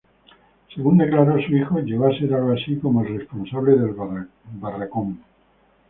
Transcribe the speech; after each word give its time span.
Según 0.73 0.97
declaró 0.97 1.39
su 1.43 1.55
hijo 1.55 1.77
"Llegó 1.79 2.07
a 2.07 2.17
ser 2.17 2.33
algo 2.33 2.53
así 2.53 2.75
como 2.77 3.03
el 3.03 3.19
responsable 3.19 3.73
del 3.73 3.95
barracón". 4.59 5.19